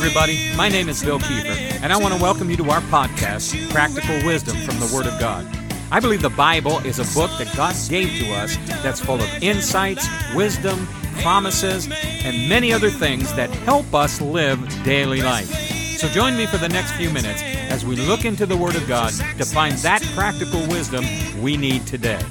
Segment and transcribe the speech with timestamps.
[0.00, 0.38] everybody.
[0.56, 4.14] My name is Bill Kiefer, and I want to welcome you to our podcast, Practical
[4.24, 5.46] Wisdom from the Word of God.
[5.92, 9.42] I believe the Bible is a book that God gave to us that's full of
[9.42, 10.86] insights, wisdom,
[11.20, 11.86] promises,
[12.24, 15.50] and many other things that help us live daily life.
[15.98, 18.88] So join me for the next few minutes as we look into the Word of
[18.88, 21.04] God to find that practical wisdom
[21.42, 22.22] we need today.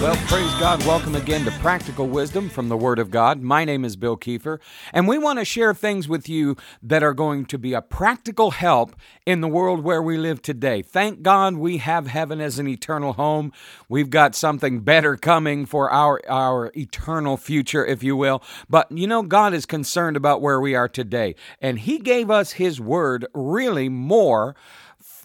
[0.00, 0.82] Well, praise God.
[0.86, 3.42] Welcome again to Practical Wisdom from the Word of God.
[3.42, 4.58] My name is Bill Kiefer,
[4.94, 8.52] and we want to share things with you that are going to be a practical
[8.52, 8.96] help
[9.26, 10.80] in the world where we live today.
[10.80, 13.52] Thank God we have heaven as an eternal home.
[13.90, 18.42] We've got something better coming for our, our eternal future, if you will.
[18.70, 22.52] But you know, God is concerned about where we are today, and He gave us
[22.52, 24.56] His Word really more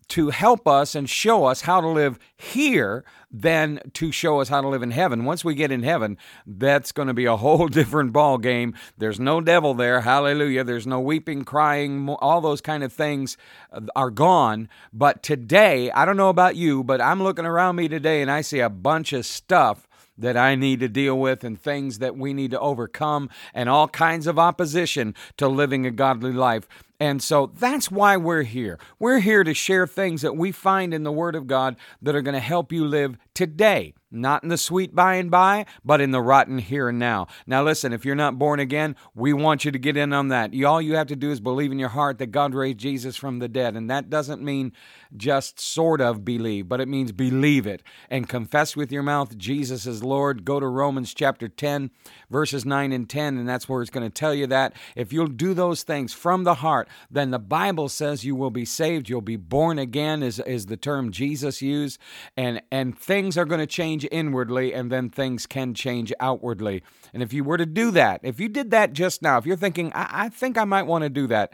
[0.09, 4.61] to help us and show us how to live here than to show us how
[4.61, 5.25] to live in heaven.
[5.25, 8.73] Once we get in heaven, that's going to be a whole different ball game.
[8.97, 10.01] There's no devil there.
[10.01, 10.63] Hallelujah.
[10.63, 13.35] There's no weeping, crying, all those kind of things
[13.71, 14.69] uh, are gone.
[14.93, 18.41] But today, I don't know about you, but I'm looking around me today and I
[18.41, 22.33] see a bunch of stuff that I need to deal with and things that we
[22.33, 26.67] need to overcome and all kinds of opposition to living a godly life.
[26.99, 28.79] And so that's why we're here.
[28.99, 32.21] We're here to share things that we find in the Word of God that are
[32.21, 33.93] going to help you live today.
[34.15, 37.27] Not in the sweet by and by, but in the rotten here and now.
[37.45, 40.53] Now, listen, if you're not born again, we want you to get in on that.
[40.63, 43.39] All you have to do is believe in your heart that God raised Jesus from
[43.39, 43.75] the dead.
[43.75, 44.71] And that doesn't mean
[45.15, 49.85] just sort of believe, but it means believe it and confess with your mouth Jesus
[49.85, 50.45] is Lord.
[50.45, 51.91] Go to Romans chapter 10,
[52.29, 54.73] verses 9 and 10, and that's where it's going to tell you that.
[54.95, 58.65] If you'll do those things from the heart, then the Bible says you will be
[58.65, 59.09] saved.
[59.09, 61.99] You'll be born again, is, is the term Jesus used,
[62.35, 66.83] and, and things are going to change inwardly, and then things can change outwardly.
[67.13, 69.55] And if you were to do that, if you did that just now, if you're
[69.55, 71.53] thinking, I, I think I might want to do that,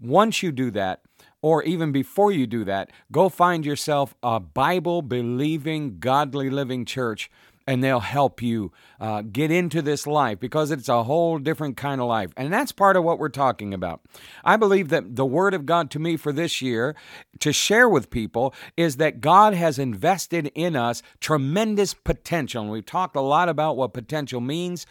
[0.00, 1.02] once you do that,
[1.42, 7.30] or even before you do that, go find yourself a Bible believing, godly living church
[7.70, 12.00] and they'll help you uh, get into this life because it's a whole different kind
[12.00, 12.32] of life.
[12.36, 14.00] And that's part of what we're talking about.
[14.44, 16.96] I believe that the Word of God to me for this year
[17.38, 22.62] to share with people is that God has invested in us tremendous potential.
[22.62, 24.84] And we've talked a lot about what potential means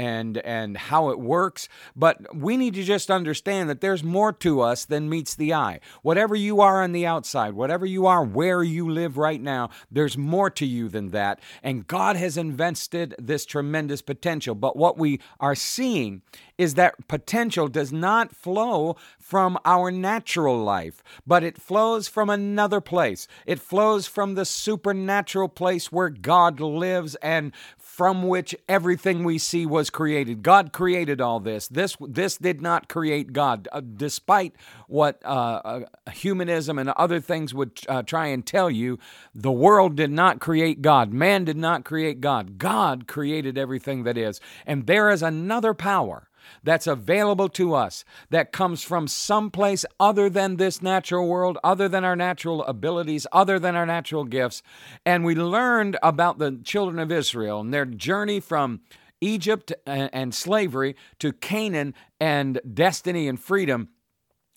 [0.00, 4.62] and and how it works but we need to just understand that there's more to
[4.62, 5.78] us than meets the eye.
[6.00, 10.16] Whatever you are on the outside whatever you are where you live right now there's
[10.16, 14.54] more to you than that and God has invested this tremendous potential.
[14.54, 16.22] But what we are seeing
[16.60, 22.82] is that potential does not flow from our natural life, but it flows from another
[22.82, 23.26] place.
[23.46, 29.64] It flows from the supernatural place where God lives and from which everything we see
[29.64, 30.42] was created.
[30.42, 31.66] God created all this.
[31.66, 34.54] This this did not create God, uh, despite
[34.86, 38.98] what uh, uh, humanism and other things would uh, try and tell you.
[39.34, 41.10] The world did not create God.
[41.12, 42.58] Man did not create God.
[42.58, 46.29] God created everything that is, and there is another power
[46.62, 52.04] that's available to us that comes from someplace other than this natural world, other than
[52.04, 54.62] our natural abilities, other than our natural gifts.
[55.04, 58.80] And we learned about the children of Israel and their journey from
[59.20, 63.90] Egypt and slavery to Canaan and destiny and freedom.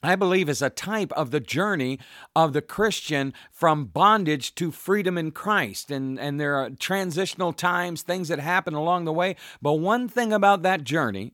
[0.05, 1.97] I believe is a type of the journey
[2.35, 5.89] of the Christian from bondage to freedom in Christ.
[5.89, 9.37] And, and there are transitional times, things that happen along the way.
[9.61, 11.31] But one thing about that journey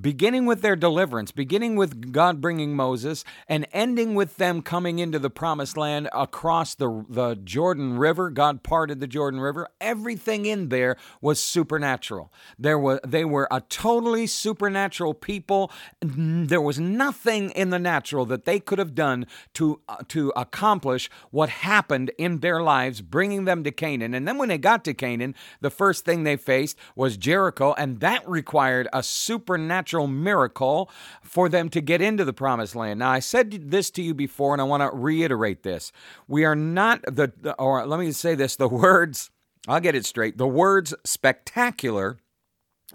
[0.00, 5.18] beginning with their deliverance, beginning with God bringing Moses, and ending with them coming into
[5.18, 8.30] the promised land across the, the Jordan River.
[8.30, 9.68] God parted the Jordan River.
[9.80, 12.32] Everything in there was supernatural.
[12.58, 15.70] There was, they were a totally supernatural people.
[16.00, 21.10] There was nothing in the natural that they could have done to, uh, to accomplish
[21.30, 24.14] what happened in their lives, bringing them to Canaan.
[24.14, 28.00] And then when they got to Canaan, the first thing they faced was Jericho, and
[28.00, 30.90] that required a supernatural supernatural miracle
[31.22, 33.00] for them to get into the promised land.
[33.00, 35.92] Now, I said this to you before, and I want to reiterate this.
[36.28, 39.30] We are not the, or let me say this the words,
[39.66, 40.38] I'll get it straight.
[40.38, 42.18] The words spectacular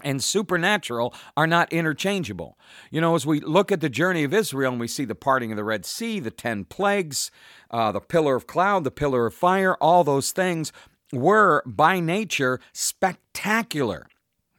[0.02, 2.56] and supernatural are not interchangeable.
[2.90, 5.50] You know, as we look at the journey of Israel and we see the parting
[5.50, 7.30] of the Red Sea, the 10 plagues,
[7.70, 10.72] uh, the pillar of cloud, the pillar of fire, all those things
[11.12, 14.06] were by nature spectacular.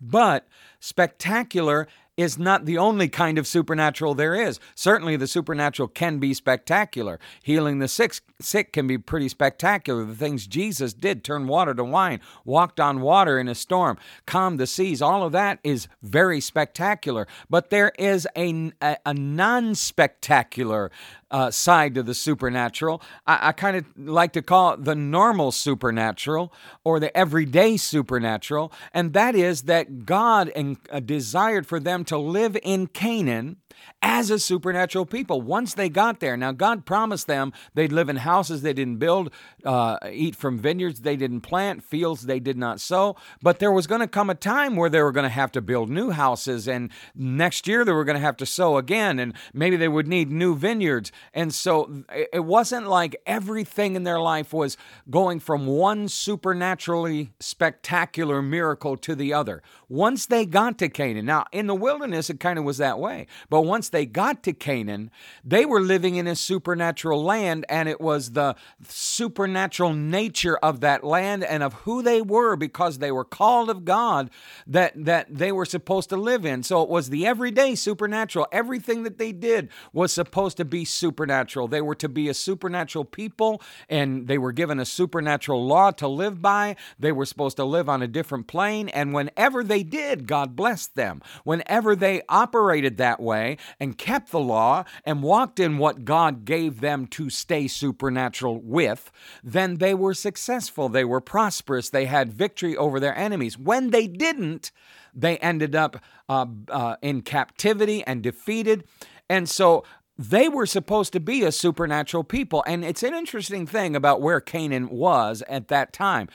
[0.01, 0.47] But
[0.79, 1.87] spectacular
[2.19, 4.59] is not the only kind of supernatural there is.
[4.75, 7.17] Certainly, the supernatural can be spectacular.
[7.43, 10.05] Healing the sick, sick can be pretty spectacular.
[10.05, 14.59] The things Jesus did turn water to wine, walked on water in a storm, calmed
[14.59, 17.27] the seas all of that is very spectacular.
[17.49, 20.91] But there is a, a, a non spectacular
[21.31, 23.01] uh, side to the supernatural.
[23.27, 26.53] I, I kind of like to call it the normal supernatural
[26.83, 32.57] or the everyday supernatural, and that is that God uh, desired for them to live
[32.63, 33.57] in Canaan
[34.01, 36.37] as a supernatural people once they got there.
[36.37, 39.31] Now, God promised them they'd live in houses they didn't build,
[39.65, 43.15] uh, eat from vineyards they didn't plant, fields they did not sow.
[43.41, 45.61] But there was going to come a time where they were going to have to
[45.61, 49.33] build new houses, and next year they were going to have to sow again, and
[49.53, 51.11] maybe they would need new vineyards.
[51.33, 52.03] And so
[52.33, 54.77] it wasn't like everything in their life was
[55.09, 59.61] going from one supernaturally spectacular miracle to the other.
[59.87, 63.27] Once they got to Canaan, now in the wilderness, it kind of was that way.
[63.49, 65.11] But once they got to Canaan,
[65.45, 68.55] they were living in a supernatural land, and it was the
[68.87, 73.85] supernatural nature of that land and of who they were because they were called of
[73.85, 74.31] God
[74.65, 76.63] that, that they were supposed to live in.
[76.63, 78.47] So it was the everyday supernatural.
[78.51, 81.67] Everything that they did was supposed to be supernatural.
[81.67, 86.07] They were to be a supernatural people, and they were given a supernatural law to
[86.07, 86.75] live by.
[86.97, 90.95] They were supposed to live on a different plane, and whenever they did, God blessed
[90.95, 91.21] them.
[91.43, 96.81] Whenever they operated that way and kept the law and walked in what God gave
[96.81, 99.11] them to stay supernatural with,
[99.43, 100.89] then they were successful.
[100.89, 101.89] They were prosperous.
[101.89, 103.57] They had victory over their enemies.
[103.57, 104.71] When they didn't,
[105.13, 105.97] they ended up
[106.27, 108.83] uh, uh, in captivity and defeated.
[109.29, 109.83] And so
[110.17, 112.63] they were supposed to be a supernatural people.
[112.67, 116.27] And it's an interesting thing about where Canaan was at that time.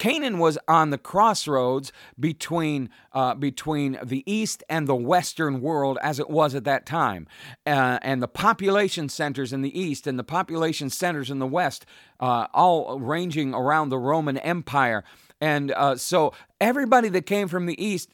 [0.00, 6.18] Canaan was on the crossroads between uh, between the east and the western world as
[6.18, 7.28] it was at that time,
[7.66, 11.84] uh, and the population centers in the east and the population centers in the west,
[12.18, 15.04] uh, all ranging around the Roman Empire.
[15.40, 18.10] And uh, so everybody that came from the east,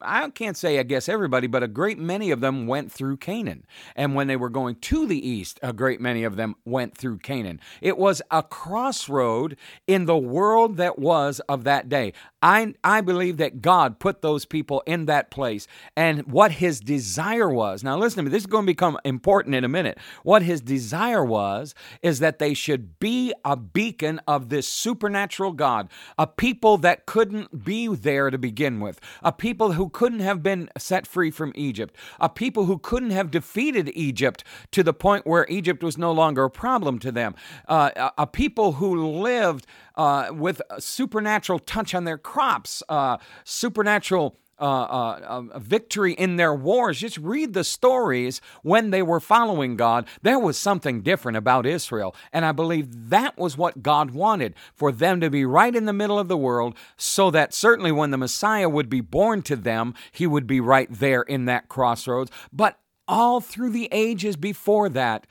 [0.00, 3.66] I can't say, I guess everybody, but a great many of them went through Canaan.
[3.94, 7.18] And when they were going to the east, a great many of them went through
[7.18, 7.60] Canaan.
[7.82, 12.14] It was a crossroad in the world that was of that day.
[12.40, 15.66] I, I believe that God put those people in that place
[15.96, 17.84] and what his desire was.
[17.84, 19.98] Now, listen to me, this is going to become important in a minute.
[20.22, 25.88] What his desire was is that they should be a beacon of this supernatural God,
[26.18, 30.70] a people that couldn't be there to begin with, a people who couldn't have been
[30.78, 35.44] set free from Egypt, a people who couldn't have defeated Egypt to the point where
[35.48, 37.34] Egypt was no longer a problem to them,
[37.68, 39.66] uh, a, a, people who lived
[39.96, 45.20] uh, with a supernatural touch on their crops, uh, supernatural uh, uh,
[45.52, 47.00] uh, victory in their wars.
[47.00, 50.06] Just read the stories when they were following God.
[50.22, 52.14] There was something different about Israel.
[52.32, 55.92] And I believe that was what God wanted for them to be right in the
[55.92, 59.94] middle of the world, so that certainly when the Messiah would be born to them,
[60.12, 62.30] he would be right there in that crossroads.
[62.52, 62.78] But
[63.08, 65.26] all through the ages before that,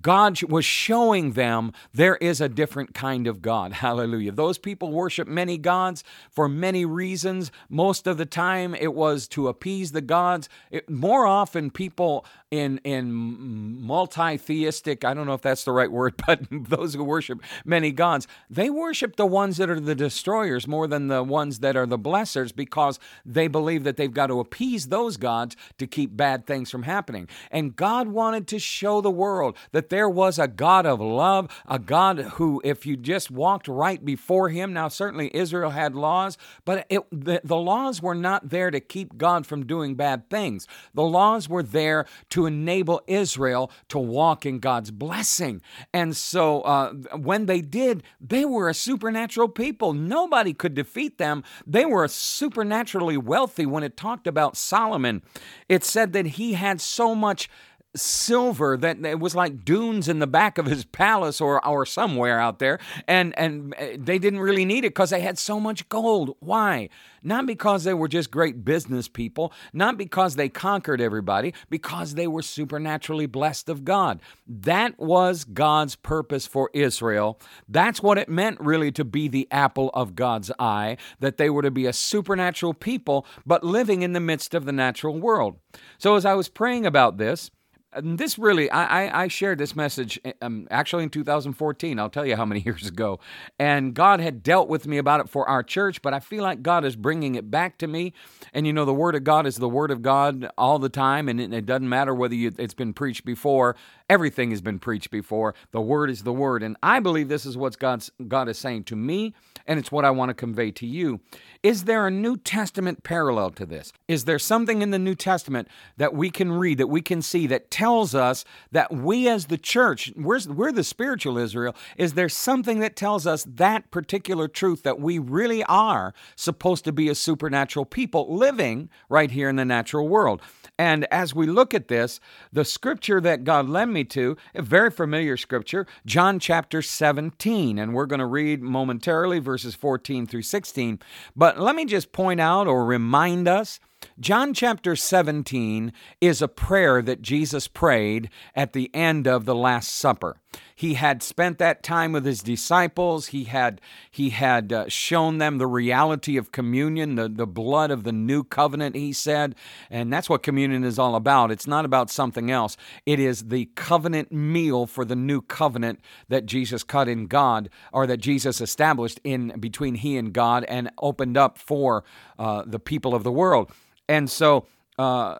[0.00, 3.72] God was showing them there is a different kind of God.
[3.86, 4.32] Hallelujah.
[4.32, 7.50] Those people worship many gods for many reasons.
[7.68, 10.48] Most of the time, it was to appease the gods.
[10.70, 16.14] It, more often, people in in multi-theistic i don't know if that's the right word
[16.26, 20.86] but those who worship many gods they worship the ones that are the destroyers more
[20.86, 24.88] than the ones that are the blessers because they believe that they've got to appease
[24.88, 27.28] those gods to keep bad things from happening.
[27.50, 31.78] And god wanted to show the world that there was a god of love a
[31.78, 36.86] god who if you just walked right before him now certainly israel had laws but
[36.88, 40.66] it, the, the laws were not there to keep god from doing bad things.
[40.94, 45.62] The laws were there to to enable Israel to walk in God's blessing.
[45.94, 49.94] And so uh, when they did, they were a supernatural people.
[49.94, 51.44] Nobody could defeat them.
[51.66, 53.64] They were supernaturally wealthy.
[53.64, 55.22] When it talked about Solomon,
[55.66, 57.48] it said that he had so much
[57.96, 62.40] silver that it was like dunes in the back of his palace or or somewhere
[62.40, 62.78] out there.
[63.06, 66.36] And and uh, they didn't really need it cuz they had so much gold.
[66.40, 66.88] Why?
[67.22, 72.26] Not because they were just great business people not because they conquered everybody because they
[72.26, 74.20] were supernaturally blessed of God.
[74.46, 77.38] That was God's purpose for Israel.
[77.68, 81.62] That's what it meant really to be the apple of God's eye that they were
[81.62, 85.56] to be a supernatural people but living in the midst of the natural world.
[85.98, 87.50] So as I was praying about this
[87.96, 91.98] And this really, I, I, I shared this message um, actually in 2014.
[91.98, 93.18] I'll tell you how many years ago.
[93.58, 96.62] And God had dealt with me about it for our church, but I feel like
[96.62, 98.12] God is bringing it back to me.
[98.52, 101.28] And you know, the Word of God is the Word of God all the time,
[101.28, 103.76] and it, it doesn't matter whether you, it's been preached before.
[104.08, 105.54] Everything has been preached before.
[105.72, 106.62] The Word is the Word.
[106.62, 109.34] And I believe this is what God's, God is saying to me,
[109.66, 111.20] and it's what I want to convey to you.
[111.62, 113.92] Is there a New Testament parallel to this?
[114.06, 117.48] Is there something in the New Testament that we can read, that we can see,
[117.48, 122.28] that tells us that we as the church, we're, we're the spiritual Israel, is there
[122.28, 127.14] something that tells us that particular truth that we really are supposed to be a
[127.16, 130.40] supernatural people living right here in the natural world?
[130.78, 132.20] And as we look at this,
[132.52, 137.94] the scripture that God led me to, a very familiar scripture, John chapter 17, and
[137.94, 140.98] we're going to read momentarily verses 14 through 16.
[141.34, 143.80] But let me just point out or remind us
[144.20, 149.88] John chapter 17 is a prayer that Jesus prayed at the end of the Last
[149.88, 150.40] Supper.
[150.74, 153.28] He had spent that time with his disciples.
[153.28, 158.04] He had he had uh, shown them the reality of communion, the, the blood of
[158.04, 159.54] the new covenant, he said.
[159.90, 161.50] And that's what communion is all about.
[161.50, 162.76] It's not about something else.
[163.06, 168.06] It is the covenant meal for the new covenant that Jesus cut in God, or
[168.06, 172.04] that Jesus established in between he and God and opened up for
[172.38, 173.70] uh, the people of the world.
[174.08, 174.66] And so
[174.98, 175.36] uh,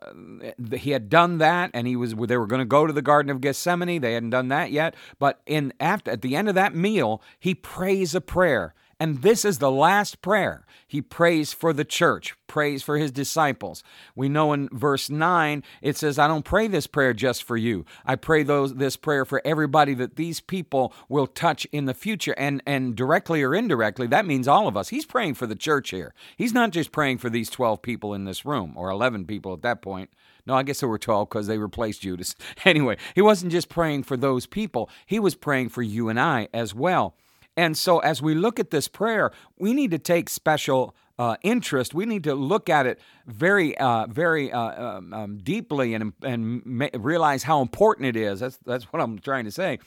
[0.74, 2.14] he had done that, and he was.
[2.14, 4.00] They were going to go to the Garden of Gethsemane.
[4.00, 4.94] They hadn't done that yet.
[5.18, 8.74] But in after at the end of that meal, he prays a prayer.
[8.98, 10.64] And this is the last prayer.
[10.86, 13.82] He prays for the church, prays for his disciples.
[14.14, 17.84] We know in verse 9 it says, I don't pray this prayer just for you.
[18.06, 22.34] I pray those this prayer for everybody that these people will touch in the future.
[22.38, 24.88] And and directly or indirectly, that means all of us.
[24.88, 26.14] He's praying for the church here.
[26.36, 29.62] He's not just praying for these 12 people in this room, or 11 people at
[29.62, 30.10] that point.
[30.46, 32.34] No, I guess there were 12 because they replaced Judas.
[32.64, 36.48] Anyway, he wasn't just praying for those people, he was praying for you and I
[36.54, 37.14] as well.
[37.56, 41.94] And so, as we look at this prayer, we need to take special uh, interest.
[41.94, 46.64] We need to look at it very, uh, very uh, um, um deeply and and
[46.66, 48.40] ma- realize how important it is.
[48.40, 49.78] That's that's what I'm trying to say.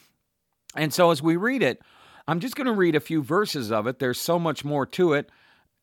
[0.76, 1.82] And so, as we read it,
[2.28, 4.00] I'm just going to read a few verses of it.
[4.00, 5.32] There's so much more to it,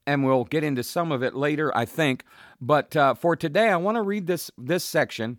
[0.07, 2.25] and we'll get into some of it later, I think.
[2.61, 5.39] But uh, for today, I want to read this this section.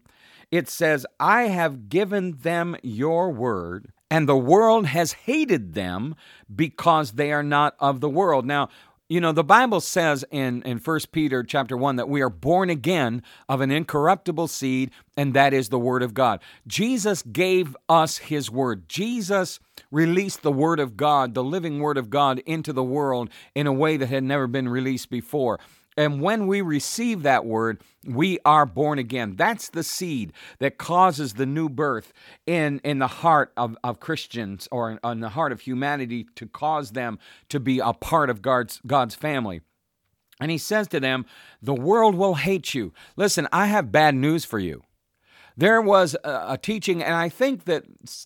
[0.50, 6.16] It says, "I have given them your word." And the world has hated them
[6.54, 8.46] because they are not of the world.
[8.46, 8.70] Now,
[9.10, 12.70] you know, the Bible says in, in 1 Peter chapter 1 that we are born
[12.70, 16.42] again of an incorruptible seed, and that is the Word of God.
[16.68, 18.90] Jesus gave us His Word.
[18.90, 19.62] Jesus
[19.92, 23.72] released the Word of God, the living Word of God, into the world in a
[23.72, 25.58] way that had never been released before.
[25.98, 29.36] And when we receive that word, we are born again.
[29.36, 32.14] That's the seed that causes the new birth
[32.46, 36.46] in, in the heart of, of Christians or in, in the heart of humanity to
[36.46, 37.18] cause them
[37.50, 39.62] to be a part of God's, God's family.
[40.40, 41.26] And he says to them,
[41.64, 42.94] The world will hate you.
[43.16, 44.84] Listen, I have bad news for you
[45.58, 47.84] there was a, a, teaching, and I think that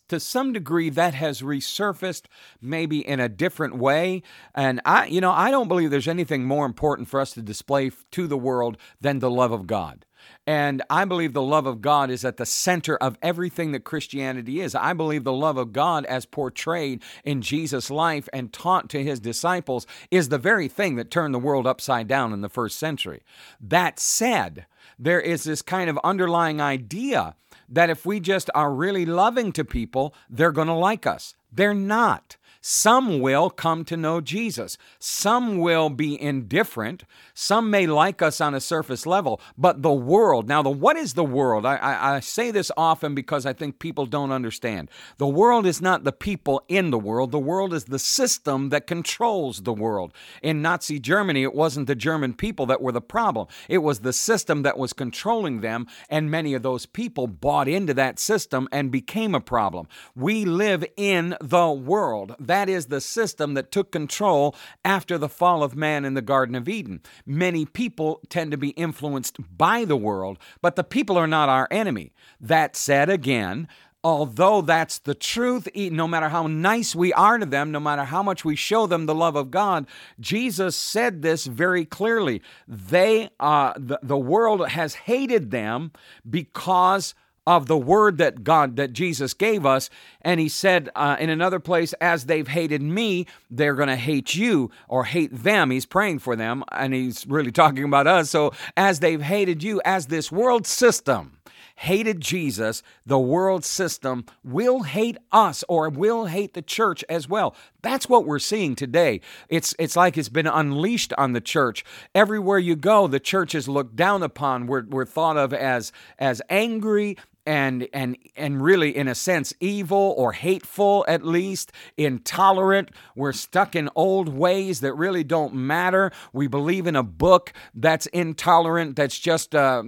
[0.09, 2.25] to some degree that has resurfaced
[2.61, 4.21] maybe in a different way.
[4.53, 7.91] And I, you know, I don't believe there's anything more important for us to display
[8.11, 10.05] to the world than the love of God.
[10.51, 14.59] And I believe the love of God is at the center of everything that Christianity
[14.59, 14.75] is.
[14.75, 19.21] I believe the love of God, as portrayed in Jesus' life and taught to his
[19.21, 23.23] disciples, is the very thing that turned the world upside down in the first century.
[23.61, 24.65] That said,
[24.99, 27.35] there is this kind of underlying idea
[27.69, 31.33] that if we just are really loving to people, they're going to like us.
[31.49, 32.35] They're not.
[32.63, 34.77] Some will come to know Jesus.
[34.99, 37.05] Some will be indifferent.
[37.33, 39.41] Some may like us on a surface level.
[39.57, 41.65] But the world, now, the what is the world?
[41.65, 44.91] I, I, I say this often because I think people don't understand.
[45.17, 48.85] The world is not the people in the world, the world is the system that
[48.85, 50.13] controls the world.
[50.43, 54.13] In Nazi Germany, it wasn't the German people that were the problem, it was the
[54.13, 55.87] system that was controlling them.
[56.09, 59.87] And many of those people bought into that system and became a problem.
[60.15, 62.35] We live in the world.
[62.51, 64.53] That is the system that took control
[64.83, 66.99] after the fall of man in the Garden of Eden.
[67.25, 71.69] Many people tend to be influenced by the world, but the people are not our
[71.71, 72.11] enemy.
[72.41, 73.69] That said, again,
[74.03, 78.21] although that's the truth, no matter how nice we are to them, no matter how
[78.21, 79.87] much we show them the love of God,
[80.19, 82.41] Jesus said this very clearly.
[82.67, 85.93] They, uh, the, the world has hated them
[86.29, 87.15] because
[87.51, 89.89] of the word that God, that Jesus gave us.
[90.21, 94.35] And he said uh, in another place, as they've hated me, they're going to hate
[94.35, 95.69] you or hate them.
[95.69, 98.29] He's praying for them and he's really talking about us.
[98.29, 101.41] So, as they've hated you, as this world system
[101.81, 107.55] hated Jesus, the world system will hate us or will hate the church as well.
[107.81, 109.19] That's what we're seeing today.
[109.49, 111.83] It's it's like it's been unleashed on the church.
[112.13, 114.67] Everywhere you go, the church is looked down upon.
[114.67, 120.13] We're, we're thought of as as angry, and and and really in a sense evil
[120.17, 122.89] or hateful at least intolerant.
[123.15, 126.11] We're stuck in old ways that really don't matter.
[126.33, 129.83] We believe in a book that's intolerant that's just uh,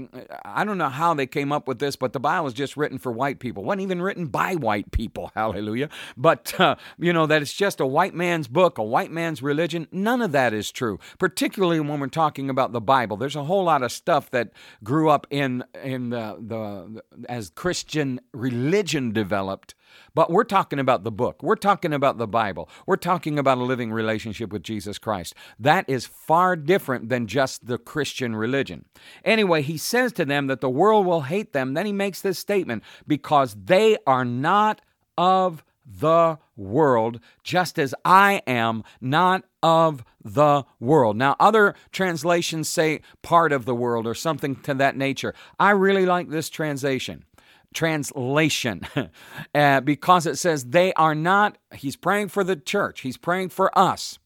[0.45, 2.98] i don't know how they came up with this but the bible is just written
[2.98, 3.63] for white people.
[3.63, 7.79] It wasn't even written by white people hallelujah but uh, you know that it's just
[7.79, 9.88] a white man's book a white man's religion.
[9.91, 13.17] None of that is true particularly when we're talking about the bible.
[13.17, 14.51] There's a whole lot of stuff that
[14.83, 19.76] grew up in in the, the as Christian religion developed,
[20.14, 21.42] but we're talking about the book.
[21.42, 22.70] We're talking about the Bible.
[22.86, 25.36] We're talking about a living relationship with Jesus Christ.
[25.60, 28.86] That is far different than just the Christian religion.
[29.24, 31.74] Anyway, he says to them that the world will hate them.
[31.74, 34.82] Then he makes this statement because they are not
[35.18, 41.18] of the world, just as I am not of the world.
[41.18, 45.34] Now, other translations say part of the world or something to that nature.
[45.60, 47.26] I really like this translation
[47.74, 48.82] translation
[49.56, 53.77] uh, because it says they are not, he's praying for the church, he's praying for
[53.77, 54.20] us.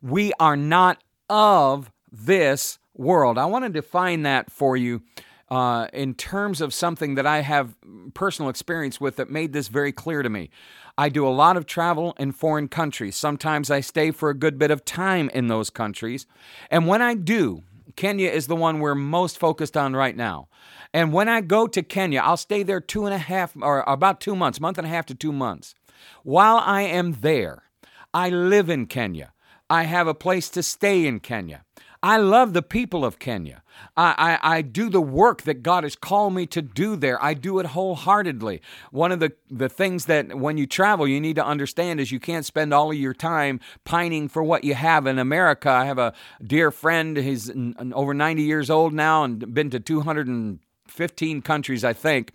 [0.00, 3.38] We are not of this world.
[3.38, 5.02] I want to define that for you.
[5.48, 7.76] Uh, in terms of something that I have
[8.14, 10.48] personal experience with that made this very clear to me.
[10.96, 13.16] I do a lot of travel in foreign countries.
[13.16, 16.26] Sometimes I stay for a good bit of time in those countries.
[16.70, 17.64] And when I do,
[17.96, 20.48] Kenya is the one we're most focused on right now.
[20.92, 24.20] And when I go to Kenya, I'll stay there two and a half or about
[24.20, 25.74] two months, month and a half to two months.
[26.22, 27.64] While I am there,
[28.12, 29.32] I live in Kenya.
[29.70, 31.64] I have a place to stay in Kenya.
[32.02, 33.62] I love the people of Kenya.
[33.96, 37.22] I, I, I, do the work that God has called me to do there.
[37.22, 38.60] I do it wholeheartedly.
[38.90, 42.20] One of the, the things that when you travel, you need to understand is you
[42.20, 45.70] can't spend all of your time pining for what you have in America.
[45.70, 46.12] I have a
[46.44, 47.50] dear friend, he's
[47.92, 52.32] over 90 years old now and been to 215 countries, I think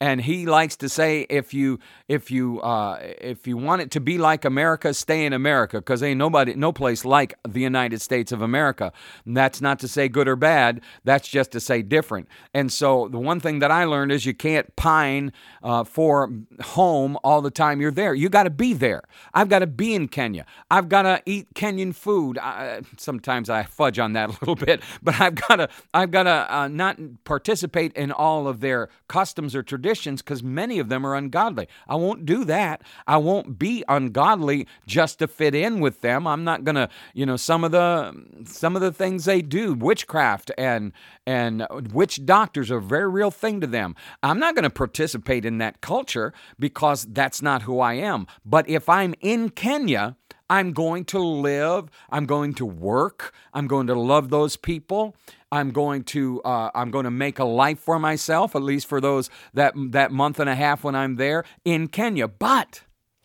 [0.00, 1.78] and he likes to say if you
[2.08, 6.02] if you uh, if you want it to be like America, stay in America because
[6.02, 8.92] ain't nobody no place like the United States of America.
[9.26, 10.80] And that's not to say good or bad.
[11.04, 12.28] That's just to say different.
[12.54, 15.32] And so the one thing that I learned is you can't pine
[15.62, 16.32] uh, for
[16.62, 18.14] home all the time you're there.
[18.14, 19.02] You got to be there.
[19.34, 20.46] I've got to be in Kenya.
[20.70, 22.38] I've got to eat Kenyan food.
[22.38, 26.22] I, sometimes I fudge on that a little bit, but I've got to I've got
[26.22, 30.88] to uh, not participate in all of their customs or traditions traditions because many of
[30.88, 31.66] them are ungodly.
[31.88, 32.82] I won't do that.
[33.08, 36.26] I won't be ungodly just to fit in with them.
[36.26, 40.52] I'm not to, you know, some of the some of the things they do, witchcraft
[40.56, 40.92] and
[41.26, 43.96] and uh, witch doctors are a very real thing to them.
[44.22, 48.26] I'm not to participate in that culture because that's not who I am.
[48.44, 50.16] But if I'm in Kenya,
[50.50, 55.16] I'm going to live, I'm going to work, I'm going to love those people.
[55.52, 59.00] I'm going to uh, I'm going to make a life for myself, at least for
[59.00, 62.28] those that that month and a half when I'm there in Kenya.
[62.28, 62.82] But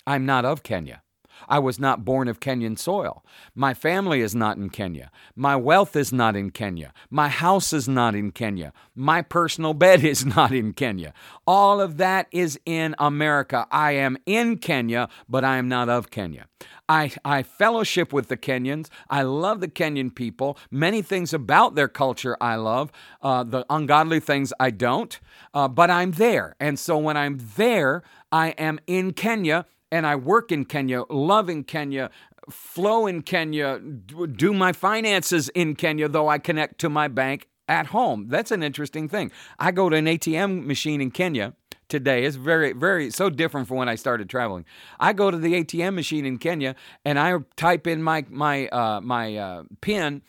[0.08, 1.04] I'm not of Kenya.
[1.48, 3.24] I was not born of Kenyan soil.
[3.54, 5.12] My family is not in Kenya.
[5.36, 6.94] My wealth is not in Kenya.
[7.10, 8.74] My house is not in Kenya.
[8.96, 11.14] My personal bed is not in Kenya.
[11.46, 13.68] All of that is in America.
[13.72, 16.48] I am in Kenya, but I am not of Kenya.
[16.88, 18.90] I, I fellowship with the Kenyans.
[19.10, 20.58] I love the Kenyan people.
[20.70, 22.92] Many things about their culture I love.
[23.22, 25.20] Uh, the ungodly things I don't.
[25.54, 26.56] Uh, but I'm there.
[26.60, 31.50] And so when I'm there, I am in Kenya and I work in Kenya, love
[31.50, 32.10] in Kenya,
[32.50, 37.88] flow in Kenya, do my finances in Kenya, though I connect to my bank at
[37.88, 38.28] home.
[38.28, 39.32] That's an interesting thing.
[39.58, 41.54] I go to an ATM machine in Kenya
[41.88, 42.26] today.
[42.26, 44.66] It's very, very so different from when I started traveling.
[45.00, 49.00] I go to the ATM machine in Kenya and I type in my my uh,
[49.00, 50.24] my uh, pin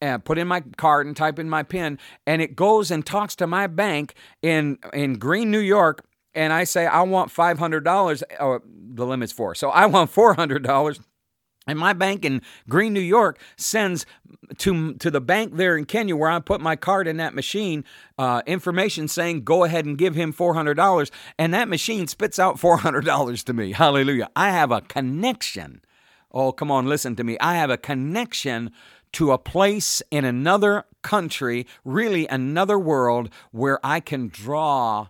[0.00, 3.36] and put in my card and type in my pin, and it goes and talks
[3.36, 7.84] to my bank in in Greene, New York, and I say I want five hundred
[7.84, 8.22] dollars.
[8.40, 8.62] Or
[8.94, 11.00] the limit's four, so I want four hundred dollars.
[11.66, 14.04] And my bank in Greene, New York sends
[14.58, 17.84] to, to the bank there in Kenya where I put my card in that machine
[18.18, 21.10] uh, information saying, go ahead and give him $400.
[21.38, 23.72] And that machine spits out $400 to me.
[23.72, 24.28] Hallelujah.
[24.34, 25.82] I have a connection.
[26.32, 27.36] Oh, come on, listen to me.
[27.40, 28.72] I have a connection
[29.12, 35.08] to a place in another country, really another world, where I can draw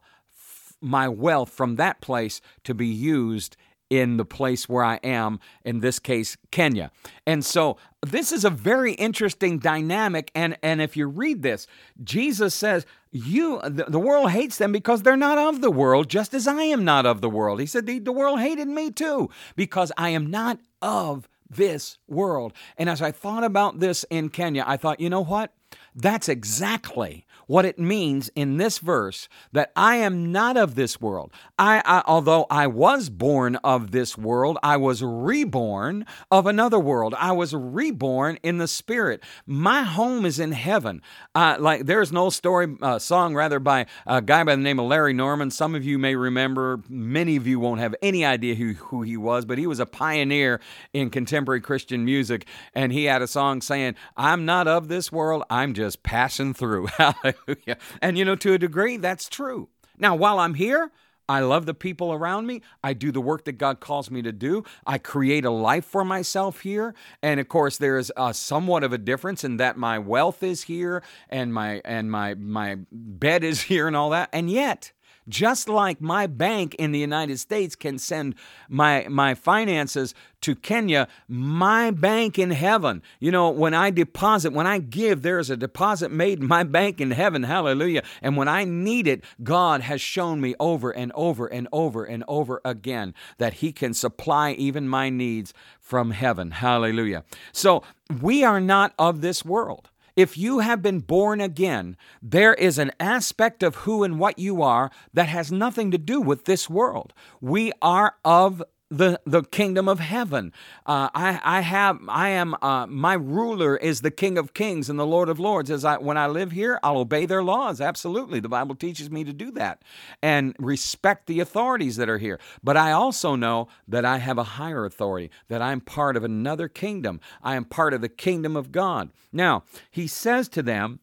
[0.83, 3.57] my wealth from that place to be used
[3.93, 6.91] in the place where I am, in this case, Kenya.
[7.27, 10.31] And so this is a very interesting dynamic.
[10.35, 11.67] And, and if you read this,
[12.03, 16.33] Jesus says, you the, the, world hates them because they're not of the world just
[16.33, 19.29] as i am not of the world he said the, the world hated me too
[19.55, 24.65] because i am not of this world and as i thought about this in kenya
[24.67, 25.53] i thought you know what
[25.95, 31.33] that's exactly what it means in this verse that I am not of this world.
[31.59, 37.15] I, I, although I was born of this world, I was reborn of another world.
[37.19, 39.23] I was reborn in the spirit.
[39.47, 41.03] My home is in heaven.
[41.35, 44.79] Uh, like there's an old story, uh, song rather by a guy by the name
[44.79, 45.51] of Larry Norman.
[45.51, 46.81] Some of you may remember.
[46.89, 49.87] Many of you won't have any idea who, who he was, but he was a
[49.87, 50.61] pioneer
[50.93, 55.45] in contemporary Christian music, and he had a song saying, "I'm not of this world.
[55.51, 56.89] I'm just passing through."
[57.47, 57.77] Hallelujah.
[58.01, 59.69] And you know, to a degree, that's true.
[59.99, 60.91] Now, while I'm here,
[61.29, 62.63] I love the people around me.
[62.83, 64.65] I do the work that God calls me to do.
[64.87, 66.95] I create a life for myself here.
[67.23, 70.65] And of course, there is a somewhat of a difference in that my wealth is
[70.65, 74.29] here and my and my my bed is here and all that.
[74.33, 74.93] And yet,
[75.29, 78.35] just like my bank in the United States can send
[78.69, 84.67] my, my finances to Kenya, my bank in heaven, you know, when I deposit, when
[84.67, 87.45] I give, there is a deposit made in my bank in heaven.
[87.45, 88.03] Hallelujah.
[88.21, 92.25] And when I need it, God has shown me over and over and over and
[92.27, 96.51] over again that He can supply even my needs from heaven.
[96.51, 97.25] Hallelujah.
[97.53, 97.85] So
[98.21, 99.91] we are not of this world.
[100.15, 104.63] If you have been born again, there is an aspect of who and what you
[104.63, 107.15] are that has nothing to do with this world.
[107.41, 110.53] We are of the, the kingdom of heaven.
[110.85, 114.99] Uh, I, I have I am uh, my ruler is the King of Kings and
[114.99, 115.71] the Lord of Lords.
[115.71, 117.81] As I when I live here, I'll obey their laws.
[117.81, 119.83] Absolutely, the Bible teaches me to do that
[120.23, 122.39] and respect the authorities that are here.
[122.63, 125.31] But I also know that I have a higher authority.
[125.49, 127.21] That I'm part of another kingdom.
[127.43, 129.11] I am part of the kingdom of God.
[129.33, 131.01] Now he says to them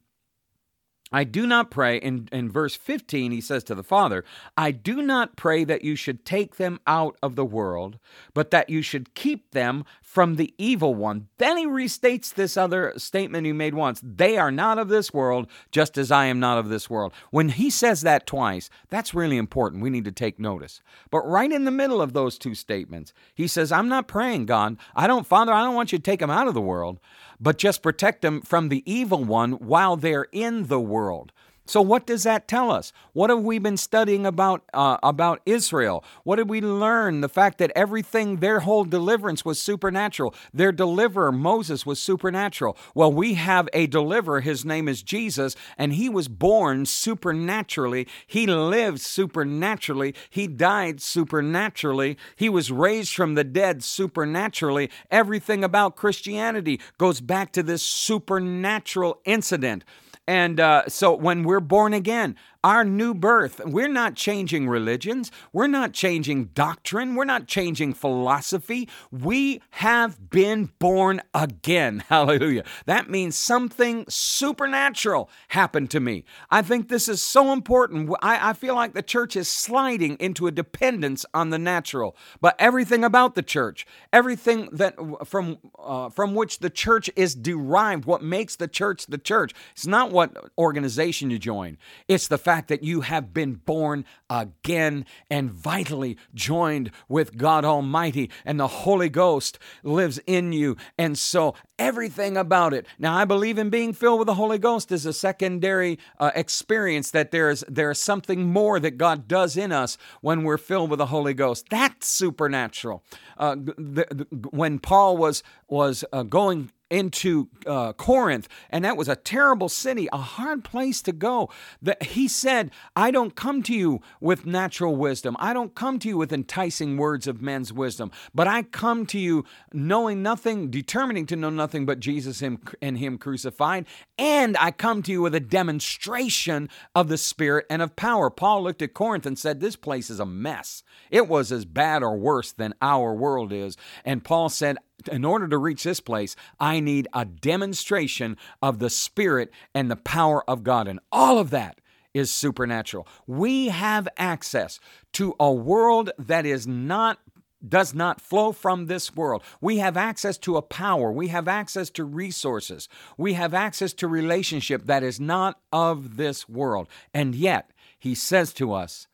[1.11, 4.23] I do not pray, in, in verse 15, he says to the Father,
[4.55, 7.97] I do not pray that you should take them out of the world,
[8.35, 11.27] but that you should keep them from the evil one.
[11.39, 15.47] Then he restates this other statement he made once They are not of this world,
[15.71, 17.11] just as I am not of this world.
[17.31, 19.81] When he says that twice, that's really important.
[19.81, 20.81] We need to take notice.
[21.09, 24.77] But right in the middle of those two statements, he says, I'm not praying, God.
[24.95, 26.99] I don't, Father, I don't want you to take them out of the world
[27.39, 31.31] but just protect them from the evil one while they're in the world.
[31.69, 32.91] So, what does that tell us?
[33.13, 36.03] What have we been studying about uh, about Israel?
[36.23, 37.21] What did we learn?
[37.21, 40.33] The fact that everything, their whole deliverance was supernatural.
[40.51, 42.75] Their deliverer Moses was supernatural.
[42.95, 44.41] Well, we have a deliverer.
[44.41, 48.07] His name is Jesus, and he was born supernaturally.
[48.25, 50.15] He lived supernaturally.
[50.27, 52.17] He died supernaturally.
[52.35, 54.89] He was raised from the dead supernaturally.
[55.11, 59.83] Everything about Christianity goes back to this supernatural incident.
[60.29, 63.61] And uh, so when we're born again, our new birth.
[63.65, 65.31] We're not changing religions.
[65.53, 67.15] We're not changing doctrine.
[67.15, 68.89] We're not changing philosophy.
[69.11, 72.03] We have been born again.
[72.09, 72.63] Hallelujah.
[72.85, 76.25] That means something supernatural happened to me.
[76.49, 78.11] I think this is so important.
[78.21, 82.15] I, I feel like the church is sliding into a dependence on the natural.
[82.41, 84.95] But everything about the church, everything that
[85.25, 89.87] from uh, from which the church is derived, what makes the church the church, it's
[89.87, 91.77] not what organization you join.
[92.07, 98.31] It's the fact that you have been born again and vitally joined with God Almighty,
[98.43, 100.75] and the Holy Ghost lives in you.
[100.97, 102.87] And so everything about it.
[102.97, 107.11] Now, I believe in being filled with the Holy Ghost is a secondary uh, experience
[107.11, 111.05] that there's there's something more that God does in us when we're filled with the
[111.05, 111.67] Holy Ghost.
[111.69, 113.03] That's supernatural.
[113.37, 119.07] Uh, the, the, when Paul was was uh, going into uh, Corinth, and that was
[119.07, 121.49] a terrible city, a hard place to go.
[121.81, 125.35] That he said, "I don't come to you with natural wisdom.
[125.39, 129.19] I don't come to you with enticing words of men's wisdom, but I come to
[129.19, 133.85] you knowing nothing, determining to know nothing but Jesus and Him crucified,
[134.17, 138.63] and I come to you with a demonstration of the Spirit and of power." Paul
[138.63, 140.83] looked at Corinth and said, "This place is a mess.
[141.11, 144.77] It was as bad or worse than our world is." And Paul said,
[145.11, 149.95] in order to reach this place, I need a demonstration of the Spirit and the
[149.95, 150.87] power of God.
[150.87, 151.79] And all of that
[152.13, 153.07] is supernatural.
[153.27, 154.79] We have access
[155.13, 157.19] to a world that is not
[157.67, 159.43] does not flow from this world.
[159.59, 161.11] We have access to a power.
[161.11, 162.87] We have access to resources.
[163.17, 166.87] We have access to relationship that is not of this world.
[167.13, 169.07] And yet, he says to us,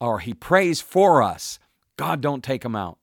[0.00, 1.58] or he prays for us,
[1.96, 2.99] God, don't take them out.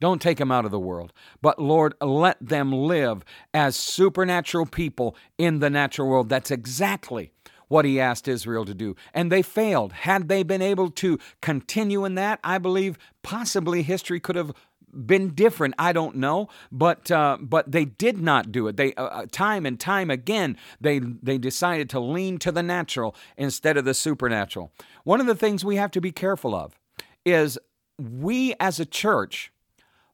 [0.00, 1.12] Don't take them out of the world.
[1.40, 6.28] But Lord, let them live as supernatural people in the natural world.
[6.28, 7.32] That's exactly
[7.68, 8.94] what he asked Israel to do.
[9.14, 9.92] And they failed.
[9.92, 14.52] Had they been able to continue in that, I believe possibly history could have
[14.92, 15.74] been different.
[15.78, 18.76] I don't know, but uh, but they did not do it.
[18.76, 23.14] They uh, uh time and time again they they decided to lean to the natural
[23.36, 24.72] instead of the supernatural.
[25.04, 26.78] One of the things we have to be careful of
[27.24, 27.58] is
[27.98, 29.52] we as a church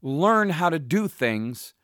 [0.02, 1.74] learn how to do things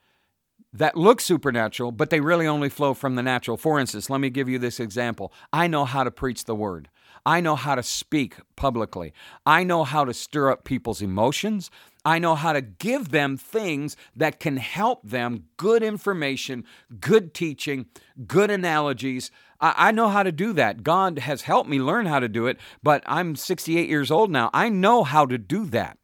[0.72, 3.56] that look supernatural, but they really only flow from the natural.
[3.56, 5.32] For instance, let me give you this example.
[5.52, 6.90] I know how to preach the word.
[7.24, 9.12] I know how to speak publicly.
[9.44, 11.70] I know how to stir up people's emotions.
[12.04, 16.64] I know how to give them things that can help them good information,
[17.00, 17.86] good teaching,
[18.26, 19.30] good analogies.
[19.60, 20.84] I, know how to do that.
[20.84, 24.50] God has helped me learn how to do it, but I'm 68 years old now.
[24.54, 25.98] I know how to do that.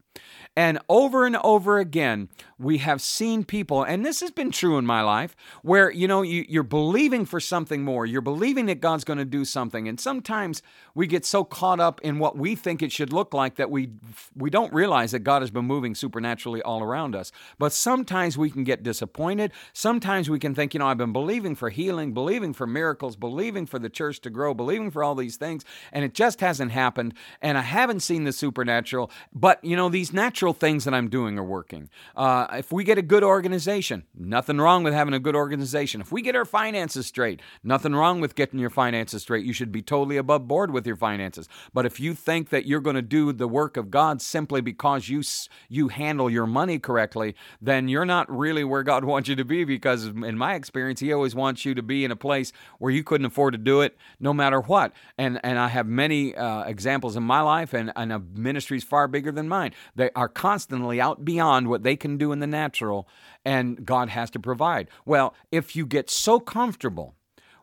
[0.56, 2.28] And over and over again,
[2.64, 6.22] we have seen people, and this has been true in my life, where you know
[6.22, 8.06] you, you're believing for something more.
[8.06, 10.62] You're believing that God's going to do something, and sometimes
[10.94, 13.90] we get so caught up in what we think it should look like that we
[14.36, 17.30] we don't realize that God has been moving supernaturally all around us.
[17.58, 19.52] But sometimes we can get disappointed.
[19.72, 23.66] Sometimes we can think, you know, I've been believing for healing, believing for miracles, believing
[23.66, 27.14] for the church to grow, believing for all these things, and it just hasn't happened.
[27.42, 29.10] And I haven't seen the supernatural.
[29.34, 31.90] But you know, these natural things that I'm doing are working.
[32.16, 36.00] Uh, if we get a good organization, nothing wrong with having a good organization.
[36.00, 39.44] If we get our finances straight, nothing wrong with getting your finances straight.
[39.44, 41.48] You should be totally above board with your finances.
[41.72, 45.08] But if you think that you're going to do the work of God simply because
[45.08, 45.22] you
[45.68, 49.64] you handle your money correctly, then you're not really where God wants you to be.
[49.64, 53.02] Because in my experience, He always wants you to be in a place where you
[53.02, 54.92] couldn't afford to do it, no matter what.
[55.18, 59.08] And and I have many uh, examples in my life, and and of ministries far
[59.08, 59.72] bigger than mine.
[59.94, 63.08] They are constantly out beyond what they can do in the natural,
[63.46, 64.88] and God has to provide.
[65.06, 67.14] Well, if you get so comfortable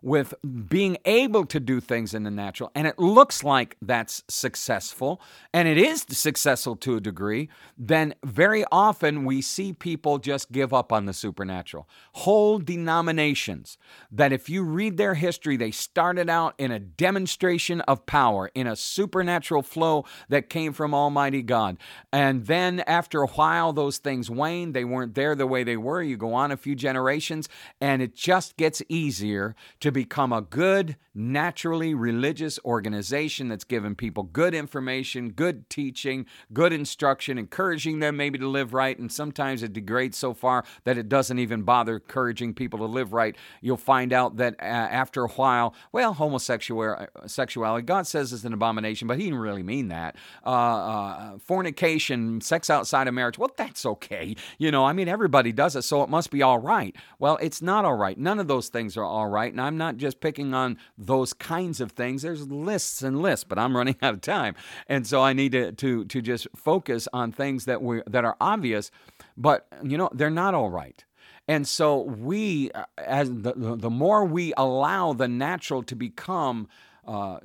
[0.02, 0.34] with
[0.68, 5.22] being able to do things in the natural, and it looks like that's successful,
[5.54, 10.74] and it is successful to a degree, then very often we see people just give
[10.74, 11.88] up on the supernatural.
[12.14, 13.78] Whole denominations
[14.12, 18.68] that, if you read their history, they started out in a demonstration of power, in
[18.68, 21.78] a supernatural flow that came from Almighty God.
[22.12, 24.74] And then after a while, those things waned.
[24.74, 26.02] They weren't there the way they were.
[26.02, 27.48] You go on a few generations,
[27.80, 34.24] and it just gets easier to become a good, naturally religious organization that's giving people
[34.24, 38.98] good information, good teaching, good instruction, encouraging them maybe to live right.
[38.98, 43.14] And sometimes it degrades so far that it doesn't even bother encouraging people to live
[43.14, 43.36] right.
[43.62, 49.08] You'll find out that uh, after a while, well, homosexuality, God says is an abomination,
[49.08, 50.16] but He didn't really mean that.
[50.46, 54.36] Uh, uh, fornication, sex outside of marriage, well, that's okay.
[54.58, 56.96] You know, I mean, everybody does it, so it must be all right.
[57.20, 58.18] Well, it's not all right.
[58.18, 59.52] None of those things are all right.
[59.52, 62.22] And I'm not just picking on those kinds of things.
[62.22, 64.54] There's lists and lists, but I'm running out of time,
[64.88, 68.38] and so I need to to to just focus on things that we that are
[68.40, 68.92] obvious,
[69.36, 71.04] but you know they're not all right.
[71.48, 76.68] And so we, uh, as the the more we allow the natural to become.
[77.06, 77.40] Uh,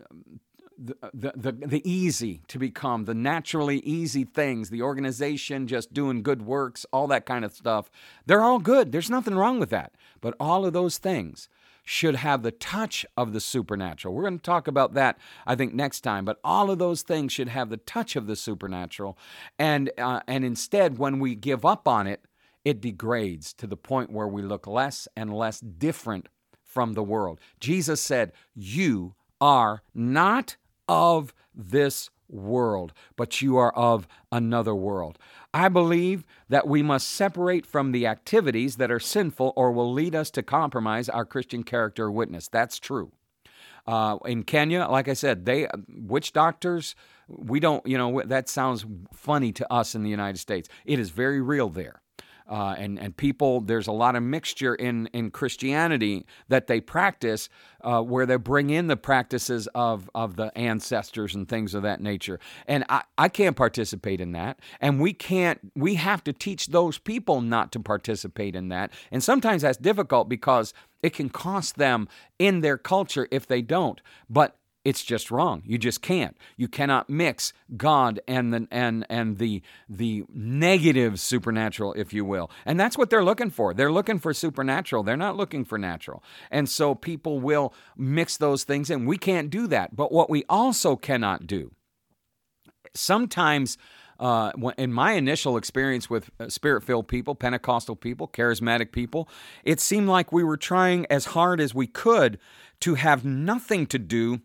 [0.79, 6.23] the, the, the, the, easy to become, the naturally easy things, the organization just doing
[6.23, 7.91] good works, all that kind of stuff.
[8.27, 8.93] They're all good.
[8.93, 9.95] There's nothing wrong with that.
[10.21, 11.49] But all of those things
[11.89, 14.13] should have the touch of the supernatural.
[14.13, 16.25] We're going to talk about that, I think, next time.
[16.25, 19.17] But all of those things should have the touch of the supernatural.
[19.57, 22.25] And, uh, and instead, when we give up on it,
[22.65, 26.29] it degrades to the point where we look less and less different
[26.65, 27.39] from the world.
[27.61, 30.57] Jesus said, You are not
[30.89, 35.19] of this world, but you are of another world.
[35.55, 40.15] I believe that we must separate from the activities that are sinful or will lead
[40.15, 42.49] us to compromise our Christian character witness.
[42.49, 43.13] That's true.
[43.87, 46.97] Uh, in Kenya, like I said, they witch doctors.
[47.29, 50.69] We don't, you know, that sounds funny to us in the United States.
[50.85, 52.03] It is very real there
[52.49, 53.61] uh, and and people.
[53.61, 57.49] There's a lot of mixture in in Christianity that they practice,
[57.83, 62.01] uh, where they bring in the practices of of the ancestors and things of that
[62.01, 62.39] nature.
[62.67, 65.73] And I I can't participate in that, and we can't.
[65.75, 70.29] We have to teach those people not to participate in that, and sometimes that's difficult
[70.29, 74.01] because it can cost them in their culture if they don't.
[74.29, 75.65] But it's just wrong.
[75.67, 76.37] You just can't.
[76.57, 82.53] You cannot mix God and the and and the the negative supernatural, if you will.
[82.65, 83.75] And that's what they're looking for.
[83.75, 85.03] They're looking for supernatural.
[85.03, 86.23] They're not looking for natural.
[86.53, 89.07] And so people will mix those things in.
[89.07, 89.97] We can't do that.
[89.97, 91.73] But what we also cannot do,
[92.95, 93.77] sometimes
[94.21, 99.29] uh, in my initial experience with uh, spirit filled people, Pentecostal people, charismatic people,
[99.65, 102.39] it seemed like we were trying as hard as we could
[102.79, 104.43] to have nothing to do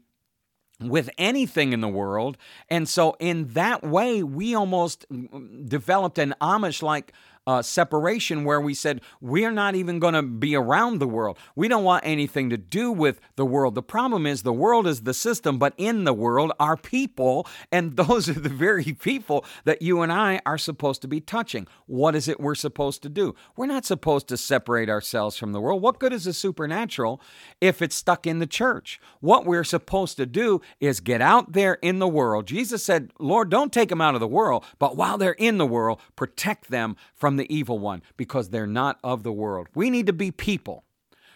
[0.82, 2.38] with anything in the world.
[2.70, 7.13] And so, in that way, we almost mm, developed an Amish like
[7.47, 11.38] uh, separation where we said, we're not even going to be around the world.
[11.56, 13.75] We don't want anything to do with the world.
[13.75, 17.95] The problem is the world is the system, but in the world are people, and
[17.95, 21.67] those are the very people that you and I are supposed to be touching.
[21.88, 23.36] What is it we're supposed to do?
[23.56, 25.82] We're not supposed to separate ourselves from the world.
[25.82, 27.21] What good is the supernatural
[27.60, 28.99] if it's stuck in the church?
[29.19, 32.45] What we're supposed to do is get out there in the world.
[32.45, 35.65] Jesus said, Lord, don't take them out of the world, but while they're in the
[35.65, 39.70] world, protect them from from the evil one because they're not of the world.
[39.74, 40.84] We need to be people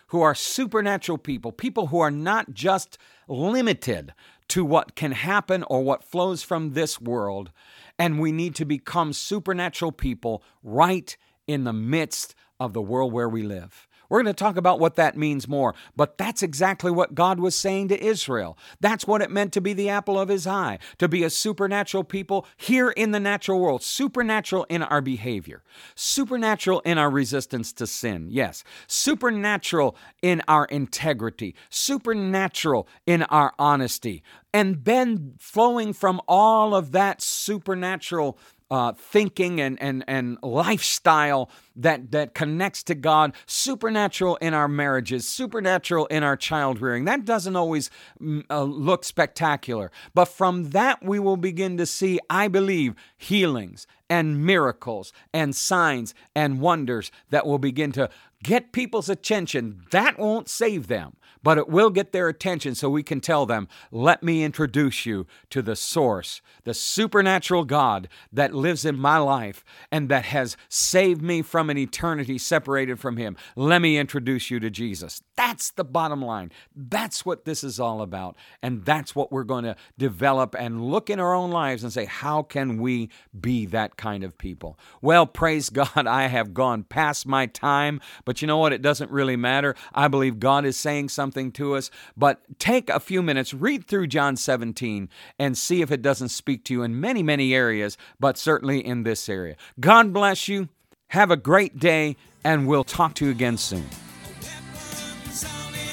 [0.08, 2.98] who are supernatural people, people who are not just
[3.30, 4.14] limited
[4.50, 7.50] to what can happen or what flows from this world.
[7.98, 11.16] And we need to become supernatural people right
[11.48, 13.88] in the midst of the world where we live.
[14.10, 17.56] We're going to talk about what that means more, but that's exactly what God was
[17.56, 18.58] saying to Israel.
[18.80, 22.04] That's what it meant to be the apple of his eye, to be a supernatural
[22.04, 25.64] people here in the natural world, supernatural in our behavior,
[25.96, 34.24] supernatural in our resistance to sin, yes, supernatural in our integrity, supernatural in our honesty,
[34.54, 38.38] and then flowing from all of that supernatural
[38.72, 45.28] uh, thinking and, and, and lifestyle that, that connects to God, supernatural in our marriages,
[45.28, 47.06] supernatural in our child rearing.
[47.06, 47.90] That doesn't always
[48.22, 49.92] mm, uh, look spectacular.
[50.14, 56.14] But from that, we will begin to see, I believe, healings and miracles and signs
[56.36, 58.10] and wonders that will begin to
[58.44, 59.84] get people's attention.
[59.92, 63.68] That won't save them but it will get their attention so we can tell them,
[63.92, 69.64] let me introduce you to the source, the supernatural God that lives in my life
[69.92, 73.38] and that has saved me from an eternity separated from Him.
[73.56, 75.22] Let me introduce you to Jesus.
[75.36, 76.52] That's the bottom line.
[76.76, 78.36] That's what this is all about.
[78.62, 82.06] And that's what we're going to develop and look in our own lives and say,
[82.06, 84.80] how can we be that kind of people?
[85.02, 88.74] Well, praise God, I have gone past my time, but you know what?
[88.74, 89.76] It doesn't really matter.
[89.94, 94.08] I believe God is saying something to us, but take a few minutes, read through
[94.08, 98.38] John 17, and see if it doesn't speak to you in many, many areas, but
[98.38, 99.56] certainly in this area.
[99.80, 100.70] God bless you.
[101.10, 103.86] Have a great day, and we'll talk to you again soon.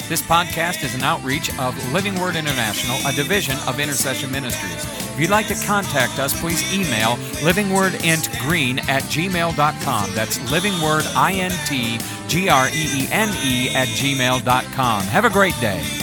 [0.09, 4.83] This podcast is an outreach of Living Word International, a division of Intercession Ministries.
[5.13, 10.13] If you'd like to contact us, please email livingwordintgreen at gmail.com.
[10.13, 11.99] That's livingwordintgreen
[13.63, 15.01] at gmail.com.
[15.03, 16.02] Have a great day.